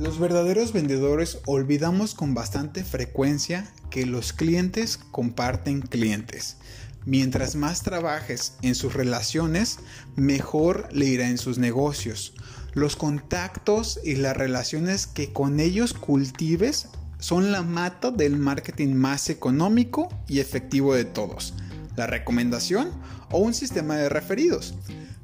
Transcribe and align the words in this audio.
Los 0.00 0.18
verdaderos 0.18 0.72
vendedores 0.72 1.40
olvidamos 1.44 2.14
con 2.14 2.32
bastante 2.32 2.84
frecuencia 2.84 3.70
que 3.90 4.06
los 4.06 4.32
clientes 4.32 4.98
comparten 5.10 5.82
clientes. 5.82 6.56
Mientras 7.04 7.54
más 7.54 7.82
trabajes 7.82 8.54
en 8.62 8.74
sus 8.74 8.94
relaciones, 8.94 9.78
mejor 10.16 10.88
le 10.90 11.04
irá 11.04 11.28
en 11.28 11.36
sus 11.36 11.58
negocios. 11.58 12.32
Los 12.72 12.96
contactos 12.96 14.00
y 14.02 14.14
las 14.14 14.34
relaciones 14.34 15.06
que 15.06 15.34
con 15.34 15.60
ellos 15.60 15.92
cultives 15.92 16.88
son 17.18 17.52
la 17.52 17.60
mata 17.60 18.10
del 18.10 18.38
marketing 18.38 18.94
más 18.94 19.28
económico 19.28 20.08
y 20.26 20.40
efectivo 20.40 20.94
de 20.94 21.04
todos. 21.04 21.52
La 22.00 22.06
recomendación 22.06 22.90
o 23.30 23.40
un 23.40 23.52
sistema 23.52 23.94
de 23.94 24.08
referidos. 24.08 24.72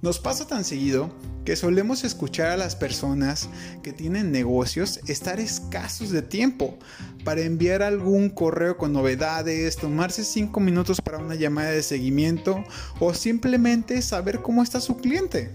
Nos 0.02 0.18
pasa 0.18 0.46
tan 0.46 0.62
seguido 0.62 1.08
que 1.46 1.56
solemos 1.56 2.04
escuchar 2.04 2.48
a 2.48 2.58
las 2.58 2.76
personas 2.76 3.48
que 3.82 3.94
tienen 3.94 4.30
negocios 4.30 5.00
estar 5.06 5.40
escasos 5.40 6.10
de 6.10 6.20
tiempo 6.20 6.76
para 7.24 7.40
enviar 7.40 7.82
algún 7.82 8.28
correo 8.28 8.76
con 8.76 8.92
novedades, 8.92 9.78
tomarse 9.78 10.22
5 10.22 10.60
minutos 10.60 11.00
para 11.00 11.16
una 11.16 11.34
llamada 11.34 11.70
de 11.70 11.82
seguimiento 11.82 12.62
o 13.00 13.14
simplemente 13.14 14.02
saber 14.02 14.42
cómo 14.42 14.62
está 14.62 14.78
su 14.82 14.98
cliente. 14.98 15.50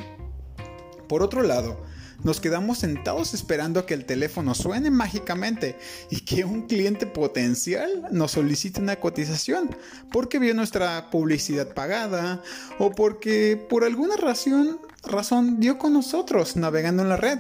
Por 1.08 1.22
otro 1.22 1.44
lado, 1.44 1.84
nos 2.24 2.40
quedamos 2.40 2.80
sentados 2.80 3.34
esperando 3.34 3.80
a 3.80 3.86
que 3.86 3.94
el 3.94 4.06
teléfono 4.06 4.54
suene 4.54 4.92
mágicamente 4.92 5.78
y 6.10 6.22
que 6.22 6.46
un 6.46 6.68
cliente 6.68 7.06
potencial 7.06 8.08
nos 8.12 8.32
solicite 8.32 8.82
una 8.82 8.98
cotización 8.98 9.76
porque 10.12 10.40
vio 10.40 10.54
nuestra 10.54 11.10
publicidad 11.10 11.74
pagada 11.74 12.42
o 12.80 12.92
porque 12.92 13.64
por 13.70 13.84
alguna 13.84 14.18
razón, 14.18 14.80
razón 15.04 15.60
dio 15.60 15.78
con 15.78 15.94
nosotros 15.94 16.56
navegando 16.56 17.04
en 17.04 17.10
la 17.10 17.18
red. 17.18 17.40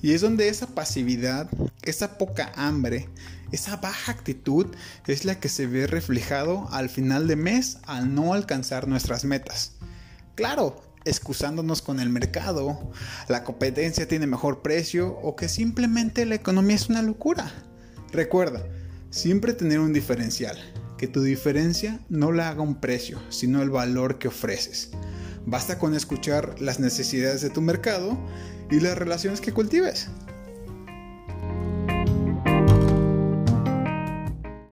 Y 0.00 0.14
es 0.14 0.20
donde 0.20 0.48
esa 0.48 0.66
pasividad, 0.66 1.48
esa 1.82 2.18
poca 2.18 2.50
hambre, 2.56 3.08
esa 3.52 3.76
baja 3.76 4.10
actitud 4.10 4.66
es 5.06 5.24
la 5.24 5.38
que 5.38 5.48
se 5.48 5.68
ve 5.68 5.86
reflejado 5.86 6.68
al 6.72 6.88
final 6.88 7.28
de 7.28 7.36
mes 7.36 7.78
al 7.86 8.12
no 8.12 8.34
alcanzar 8.34 8.88
nuestras 8.88 9.24
metas. 9.24 9.74
Claro, 10.34 10.82
excusándonos 11.04 11.82
con 11.82 12.00
el 12.00 12.08
mercado, 12.08 12.90
la 13.28 13.44
competencia 13.44 14.08
tiene 14.08 14.26
mejor 14.26 14.62
precio 14.62 15.18
o 15.22 15.36
que 15.36 15.48
simplemente 15.48 16.26
la 16.26 16.34
economía 16.34 16.76
es 16.76 16.88
una 16.88 17.02
locura. 17.02 17.52
Recuerda, 18.12 18.62
siempre 19.10 19.52
tener 19.52 19.80
un 19.80 19.92
diferencial, 19.92 20.58
que 20.98 21.08
tu 21.08 21.22
diferencia 21.22 22.00
no 22.08 22.30
la 22.30 22.48
haga 22.48 22.62
un 22.62 22.80
precio, 22.80 23.20
sino 23.28 23.62
el 23.62 23.70
valor 23.70 24.18
que 24.18 24.28
ofreces. 24.28 24.90
Basta 25.44 25.78
con 25.78 25.94
escuchar 25.94 26.60
las 26.60 26.78
necesidades 26.78 27.40
de 27.40 27.50
tu 27.50 27.60
mercado 27.60 28.16
y 28.70 28.80
las 28.80 28.96
relaciones 28.96 29.40
que 29.40 29.52
cultives. 29.52 30.08